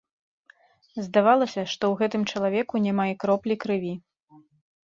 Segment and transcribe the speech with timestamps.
[1.07, 3.93] Здавалася, што ў гэтым чалавеку няма і кроплі крыві.